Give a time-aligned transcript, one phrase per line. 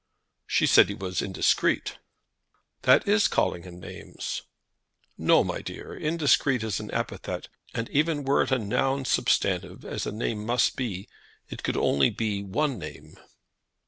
[0.47, 1.99] "She said he was indiscreet."
[2.81, 4.41] "That is calling him names."
[5.15, 10.07] "No, my dear, indiscreet is an epithet; and even were it a noun substantive, as
[10.07, 11.07] a name must be,
[11.51, 13.17] it could only be one name."